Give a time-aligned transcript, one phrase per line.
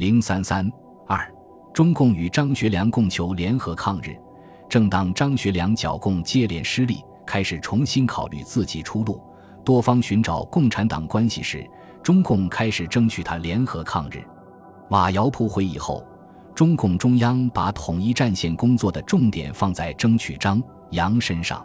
[0.00, 0.66] 零三三
[1.06, 1.30] 二，
[1.74, 4.16] 中共与张学良共求联合抗日。
[4.66, 9.22] 正当张学良剿共接连失利，开始重新考虑自己出路，
[9.62, 11.68] 多方寻找共产党关系时，
[12.02, 14.24] 中共开始争取他联合抗日。
[14.88, 16.02] 瓦窑铺会议后，
[16.54, 20.62] 中共中央把统一战线工作的重点放在争取张
[20.92, 21.62] 杨身上。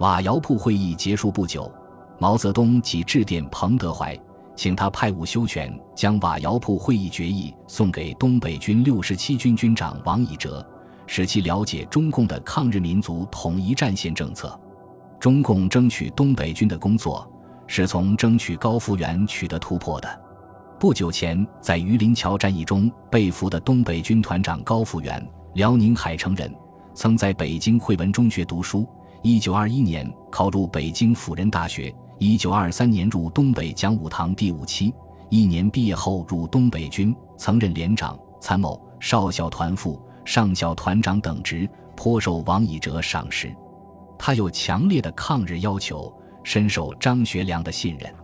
[0.00, 1.70] 瓦窑铺会议结束不久，
[2.18, 4.20] 毛泽东即致电彭德怀。
[4.60, 10.62] 请他派伍修权将瓦窑铺会议决议送给东北军六十七军军长王以哲，
[11.06, 14.60] 使其了解中共的抗日民族统一战线政策。
[15.18, 17.26] 中共争取东北军的工作
[17.66, 20.20] 是从争取高福源取得突破的。
[20.78, 26.54] 不久前在榆林桥战役中被俘的东北军团长高福源，辽宁海城人，
[26.92, 28.86] 曾在北京汇文中学读书。
[29.22, 31.90] 一九二一年考入北京辅仁大学。
[32.22, 34.92] 一九二三年入东北讲武堂第五期，
[35.30, 43.50] 一年毕业后入东北军，曾任连长、参谋、少校团副、上校团长等职，颇受王以哲赏识。
[44.18, 48.14] 他有强烈的抗日要求，深受张学良的信任。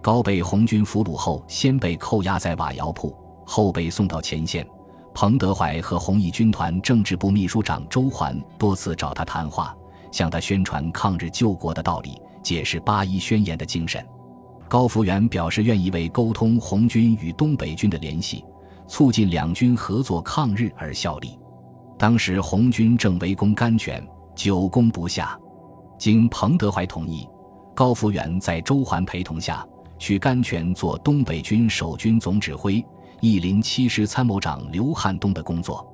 [0.00, 4.66] 高被红军俘虏后，先被扣押在瓦窑铺，后被送到前线。
[5.12, 9.76] 彭德怀和红一军团政治部秘书长周桓多次找他谈话，
[10.10, 12.18] 向他宣传抗日救国的道理。
[12.44, 14.06] 解释八一宣言的精神，
[14.68, 18.44] 高福源表示愿意为沟通红军与东北军的联系，
[18.86, 21.38] 促进两军合作抗日而效力。
[21.98, 24.06] 当时红军正围攻甘泉，
[24.36, 25.38] 久攻不下，
[25.98, 27.26] 经彭德怀同意，
[27.74, 29.66] 高福源在周桓陪同下
[29.98, 32.84] 去甘泉做东北军守军总指挥、
[33.20, 35.90] 一零七师参谋长刘汉东的工作。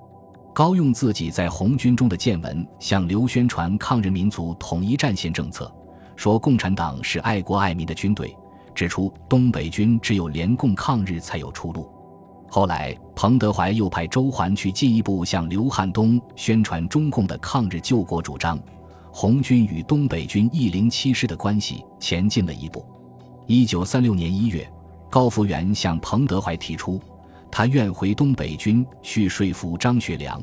[0.53, 5.73] 高用自己在红军中的见闻，向刘宣传抗日民族统一战线政策。
[6.21, 8.37] 说共产党是爱国爱民的军队，
[8.75, 11.91] 指出东北军只有联共抗日才有出路。
[12.47, 18.59] 后来，彭德怀又派周桓去进一步向刘汉东宣传中共的抗日救国主张，
[19.11, 22.84] 红军与东北军一零七师的关系前进了一步。
[23.47, 24.71] 一九三六年一月，
[25.09, 27.00] 高福源向彭德怀提出，
[27.50, 30.39] 他愿回东北军去说服张学良、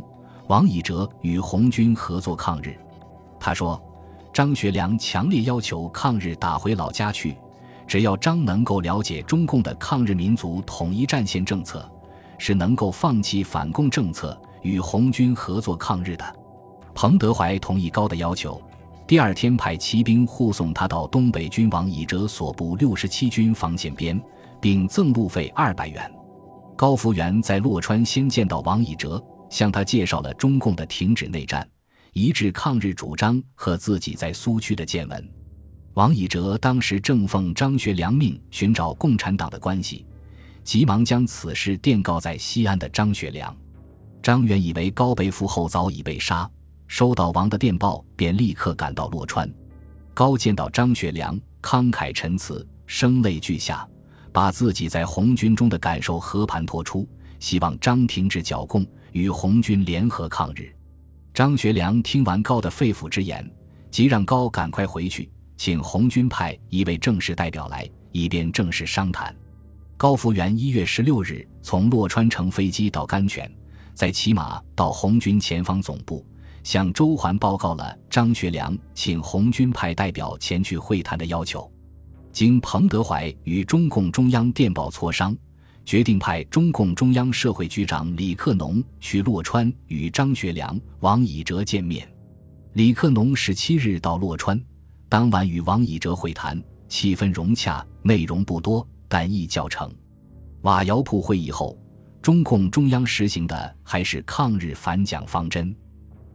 [0.47, 2.75] 王以哲与红军合作抗日。
[3.39, 3.79] 他说。
[4.37, 7.35] 张学良强烈要求抗日打回老家去，
[7.87, 11.91] 只要张能够了解中共的抗日民族统一战线政策，
[12.37, 16.35] 是能够放弃反共政策与红军合作抗日的。
[16.93, 18.61] 彭德怀同意高的要求，
[19.07, 24.21] 第二天派骑兵护送他到东北军王以哲所部六十七军防线边，
[24.61, 26.11] 并赠路费二百元。
[26.75, 29.19] 高福源在洛川先见到王以哲，
[29.49, 31.67] 向他介绍了中共的停止内战。
[32.17, 35.29] 一致抗日主张和自己在苏区的见闻，
[35.93, 40.03] 王以哲当时正奉张学良命寻找共产党的关系，
[40.63, 43.55] 急忙将此事电告在西安的张学良。
[44.23, 46.49] 张元以为高被俘后早已被杀，
[46.87, 49.47] 收到王的电报便立刻赶到洛川。
[50.15, 53.87] 高见到张学良，慷慨陈词，声泪俱下，
[54.31, 57.07] 把自己在红军中的感受和盘托出，
[57.39, 60.73] 希望张停止剿共，与红军联合抗日。
[61.37, 63.47] 张学良听完高的肺腑之言，
[63.91, 69.35] 即让高赶快回去，请红军派一位正式代表来，以便正式商谈。
[69.97, 73.47] 高福源一月十六日从洛川乘飞机到甘泉，
[73.93, 76.25] 再骑马到红军前方总部，
[76.63, 81.71] 向周桓报告了张学良请红军派代表前去会谈的要求。
[82.31, 85.37] 经彭德怀与中共中央电报磋商。
[85.87, 92.05] 决定派中共中央社会局长李克农去洛川与张学良、王以哲见面。
[92.73, 94.61] 李克农十七日到洛川，
[95.07, 99.89] 当晚与王以哲会谈，气氛融洽，内容不多，但意较成。
[100.63, 101.79] 瓦窑铺会议后，
[102.21, 105.73] 中共中央实行的还是抗日反蒋方针，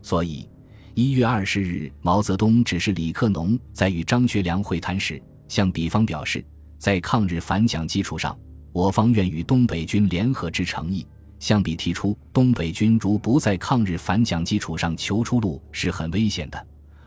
[0.01, 0.49] 所以
[0.95, 6.43] 一月二十日，毛泽东指示李克农在与张学良会谈时，向彼方表示，
[6.79, 8.34] 在抗日反蒋基础上。
[8.72, 11.06] 我方愿与东北军联合之诚意，
[11.38, 16.66] 相比提出东北军如不在抗日反蒋基础上求出路是很危险的，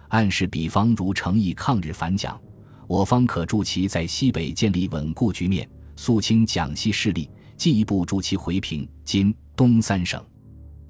[0.10, 2.40] 暗示彼方如诚意抗日反蒋，
[2.88, 7.28] 我方可助其在西北建立稳固局面，肃清蒋系势力，
[7.58, 10.24] 进一步助其回平今东三省。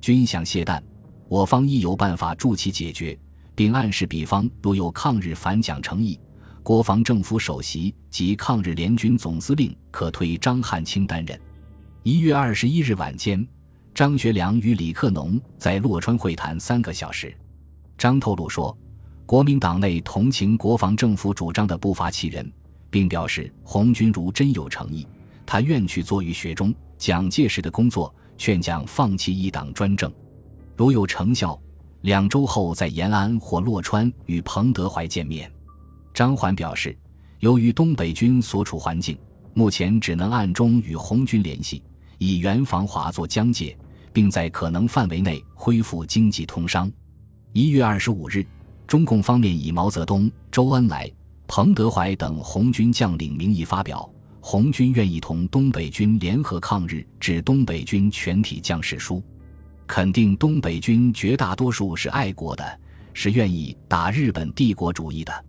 [0.02, 0.82] 军饷懈怠，
[1.30, 3.18] 我方亦有办法助其解决，
[3.56, 6.20] 并暗示彼方如有抗日反蒋诚意。
[6.66, 11.40] 国防政府首席及抗日联军总司令可推张汉卿担任。
[12.02, 13.48] 一月二十一日晚间，
[13.94, 17.32] 张学良与李克农在洛川会谈三个小时。
[18.00, 18.76] 张透露说，
[19.28, 22.52] 国民党内同情国防政府主张的不乏其人，
[22.90, 25.06] 并表示红军如真有诚意，
[25.46, 30.12] 他愿去做于学中，蒋介石的工作，劝蒋放弃一党专政。
[30.76, 31.62] 如有成效，
[32.02, 35.48] 两周后在延安或洛川与彭德怀见面。
[36.16, 36.98] 张环表示，
[37.42, 39.18] 由于东北军所处环境，
[39.54, 41.84] 目前只能暗中与红军联系，
[42.20, 43.78] 以原防华作疆界，
[44.14, 46.90] 并在可能范围内恢复经济通商。
[47.52, 48.48] 一月二十五日，
[48.88, 51.12] 中共方面以毛泽东、周恩来、
[51.48, 54.10] 彭德怀等红军将领名义发表
[54.40, 59.22] 红军愿意同东北军联合抗日致东北军全体将士书。
[59.86, 62.80] 肯定东北军绝大多数是爱国的，
[63.14, 65.45] 是愿意打日本帝国主义的。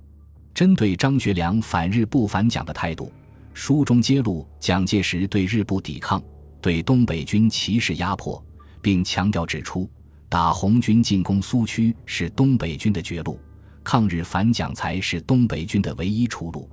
[0.57, 3.13] 针对张学良反日不反蒋的态度，
[3.53, 6.19] 书中揭露蒋介石对日不抵抗，
[6.63, 8.43] 对东北军歧视压迫，
[8.81, 9.87] 并强调指出，
[10.31, 13.39] 打红军进攻苏区是东北军的绝路，
[13.85, 16.67] 抗日反蒋才是东北军的唯一出路。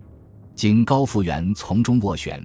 [0.55, 2.41] 经高福元从中斡旋，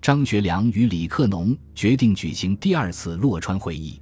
[0.00, 4.00] 张学良与李克农决定举行第二次洛川会议。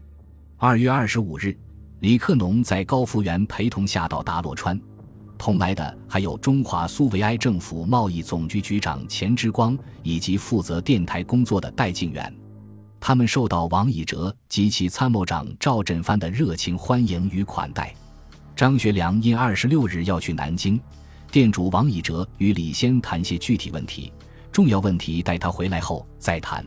[0.58, 1.56] 二月二十五日，
[2.00, 4.78] 李克农在高福元陪同下到达洛川，
[5.36, 12.34] 同来的还有中华苏维埃政府贸易总局局长钱之光以及负责电台工作的戴敬元。
[13.00, 17.94] 他们受到王以哲及其参谋长赵振藩的热情欢迎与款待。
[18.56, 20.80] 张学良因二十六日要去南京，
[21.30, 24.12] 店主王以哲与李先谈些具体问题，
[24.50, 26.64] 重要问题待他回来后再谈。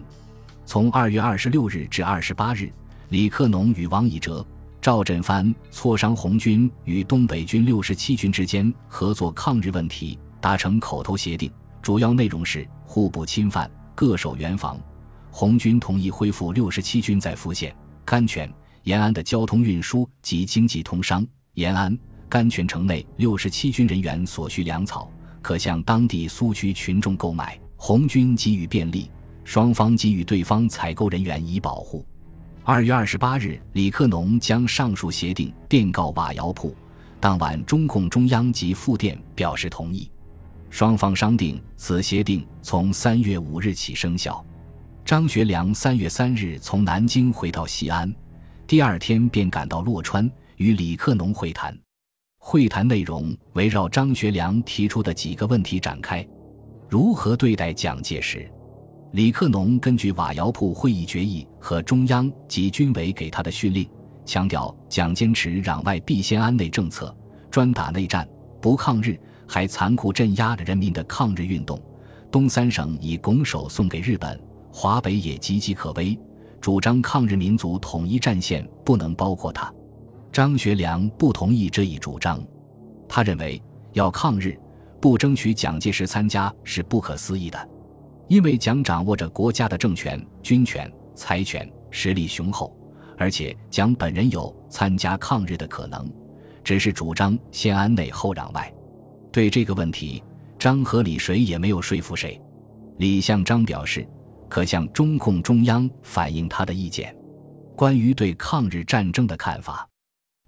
[0.66, 2.72] 从二月二十六日至二十八日。
[3.10, 4.46] 李克农与王以哲、
[4.82, 11.52] 赵振藩磋商红军与东北军六十七军之间合作抗日问题，达成口头协定，
[11.82, 14.80] 主要内容是互不侵犯，各守原防。
[15.30, 17.76] 红军同意恢复六十七军在福县、
[18.06, 18.52] 甘泉、
[18.84, 21.26] 延安的交通运输及经济通商。
[21.56, 21.98] 延安、
[22.30, 27.60] 甘泉城内六十七军人员所需粮草，可向当地苏区群众购买。
[27.76, 29.12] 红军给予便利，
[29.44, 32.06] 双方给予对方采购人员以保护。
[32.70, 36.76] 二月二十八日，李克农将上述协定电告瓦窑铺。
[37.18, 40.12] 当晚，中共中央及复电表示同意。
[40.70, 44.46] 双方商定，此协定从三月五日起生效。
[45.06, 48.14] 张学良三月三日从南京回到西安，
[48.68, 51.74] 第二天便赶到洛川与李克农会谈。
[52.38, 56.28] 会谈内容围绕张学良提出的几个问题展开：
[56.90, 58.52] 如何对待蒋介石？
[59.18, 63.90] 李克农根据瓦窑铺会议决议和中央及军委给他的训令，
[64.28, 67.12] 强调蒋坚持攘外必先安内政策，
[67.50, 68.30] 专打内战，
[68.62, 71.82] 不抗日，还残酷镇压着人民的抗日运动。
[72.30, 74.40] 东三省已拱手送给日本，
[74.72, 76.16] 华北也岌岌可危。
[76.62, 79.74] 主张抗日民族统一战线不能包括他。
[80.32, 82.40] 张学良不同意这一主张，
[83.10, 83.60] 他认为
[83.94, 84.56] 要抗日，
[85.02, 87.70] 不争取蒋介石参加是不可思议的。
[88.28, 92.76] 因为蒋掌握着国家的政权、军权、财权，实力雄厚，
[93.18, 96.12] 而且蒋本人有参加抗日的可能，
[96.64, 98.72] 只是主张先安内后攘外。
[99.32, 100.22] 对这个问题，
[100.60, 102.40] 张和李谁也没有说服谁。
[102.98, 104.06] 李向章表示，
[104.50, 107.16] 可向中共中央反映他的意见。
[107.78, 109.88] 关于对抗日战争的看法，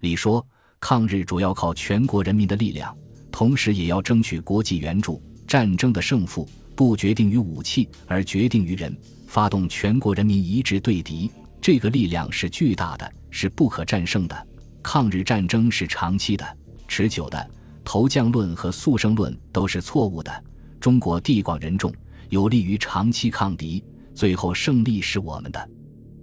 [0.00, 0.44] 李说：
[0.80, 2.94] 抗日主要靠全国人民的力量，
[3.32, 5.22] 同时也要争取国际援助。
[5.46, 6.48] 战争的胜负。
[6.80, 8.96] 不决定于武器，而决定于人。
[9.26, 11.30] 发动全国人民一致对敌，
[11.60, 14.48] 这个力量是巨大的，是不可战胜的。
[14.82, 16.56] 抗日战争是长期的、
[16.88, 17.50] 持久的。
[17.84, 20.44] 投降论和速胜论都是错误的。
[20.80, 21.92] 中国地广人众，
[22.30, 23.84] 有利于长期抗敌，
[24.14, 25.70] 最后胜利是我们的。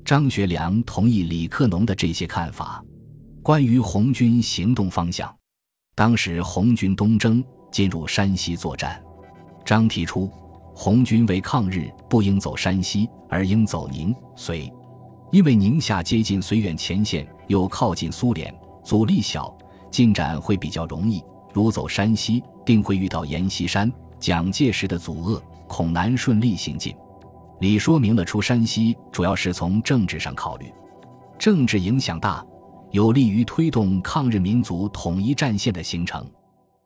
[0.03, 2.83] 张学良同意李克农的这些看法。
[3.43, 5.31] 关于红军行动方向，
[5.93, 8.99] 当时红军东征，进入山西作战。
[9.63, 10.31] 张提出。
[10.79, 14.71] 红军为抗日，不应走山西，而应走宁绥，
[15.31, 19.51] 因为宁夏接近绥远前线，又靠近苏联，阻力小，
[19.89, 21.23] 进展会比较容易。
[21.51, 26.95] 如走山西，定会遇到阎锡山、蒋介石的阻遏，恐难顺利行进。
[27.59, 30.71] 李说明了出山西主要是从政治上考虑，
[31.39, 32.45] 政治影响大，
[32.91, 36.23] 有利于推动抗日民族统一战线的形成。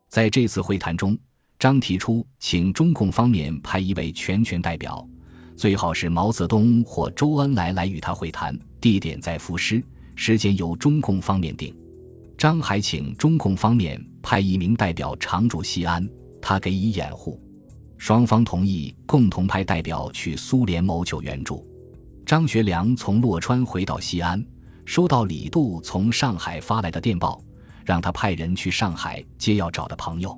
[0.08, 1.14] 在这次会谈中。
[1.62, 5.08] 张提出，请中共方面派一位全权代表，
[5.54, 9.80] 最好是毛泽东或周恩来来与他会谈，地点在福师，
[10.16, 11.72] 时间由中共方面定。
[12.36, 16.04] 张还请中共方面派一名代表常驻西安，
[16.40, 17.40] 他给予掩护。
[17.96, 21.64] 双方同意共同派代表去苏联谋求援助。
[22.26, 24.44] 张学良从洛川回到西安，
[24.84, 27.40] 收到李杜从上海发来的电报，
[27.84, 30.36] 让他派人去上海接要找的朋友。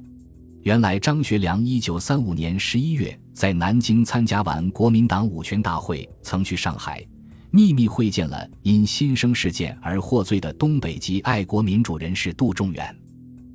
[0.65, 7.07] 原来张学良一九三五年十一月在南京参加完国民党五全大会，曾去上海，
[7.51, 12.97] 秘密会见了因新生事件而获罪的东北籍爱国民主人士杜仲远。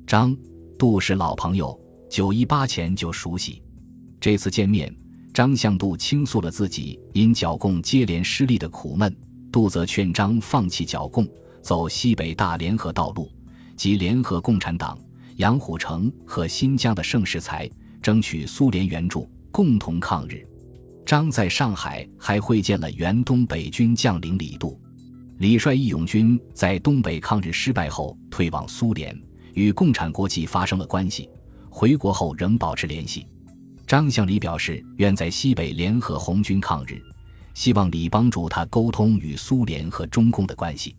[0.06, 0.36] 张、
[0.78, 1.76] 杜是老朋友，
[2.08, 3.60] 九一八前就熟悉。
[4.20, 4.94] 这次见面，
[5.34, 9.12] 张向杜倾诉了自己因剿共接连失利的苦闷，
[9.50, 11.26] 杜则劝张放弃剿共，
[11.60, 13.28] 走西北大联合道路，
[13.76, 14.96] 即联合共产党、
[15.40, 17.66] 杨虎城和新疆的盛世才，
[18.02, 20.46] 争取苏联援助，共同抗日。
[21.06, 24.78] 张在上海还会见了原东北军将领李杜，
[25.38, 29.18] 李率义勇军在东北抗日失败后退往苏联，
[29.54, 31.26] 与共产国际发生了关系。
[31.70, 33.26] 回国后仍保持联系。
[33.86, 37.02] 张向李表示愿在西北联合红军抗日，
[37.54, 40.94] 希望李帮助他沟通与苏联和中共的关系。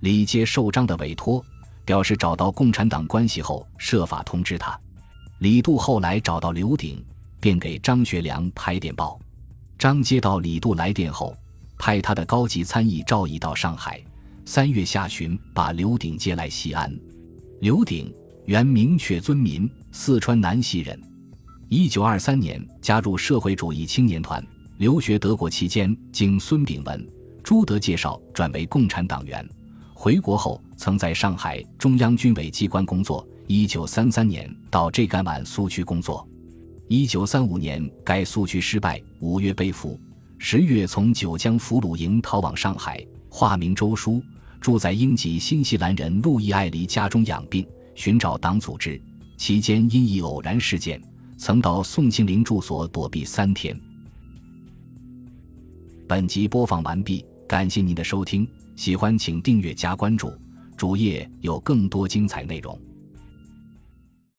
[0.00, 1.40] 李接受张的委托，
[1.86, 4.78] 表示找到共产党关系后设法通知他。
[5.38, 7.02] 李杜后来找到刘鼎，
[7.40, 9.18] 便给张学良拍电报。
[9.78, 11.34] 张接到李杜来电后，
[11.78, 14.02] 派他的高级参议赵毅到上海。
[14.44, 16.92] 三月下旬，把刘鼎接来西安。
[17.60, 18.12] 刘鼎
[18.46, 21.00] 原明确尊民，四川南溪人。
[21.68, 24.44] 一九二三年加入社会主义青年团，
[24.78, 27.06] 留学德国期间，经孙炳文、
[27.42, 29.46] 朱德介绍，转为共产党员。
[29.98, 33.26] 回国后，曾在上海中央军委机关工作。
[33.46, 36.28] 一九三三年到浙赣皖苏区工作。
[36.86, 39.98] 一九三五年，该苏区失败，五月被俘，
[40.36, 44.22] 十月从九江俘虏营逃往上海，化名周书，
[44.60, 49.00] 住在英籍新西兰人路易艾黎家中养病，寻找党组织。
[49.38, 51.02] 期间因一偶然事件，
[51.38, 53.74] 曾到宋庆龄住所躲避三天。
[56.06, 60.30] 本集播放完毕，感谢您的收听，喜欢请订阅加关注，
[60.76, 62.78] 主页有更多精彩内容。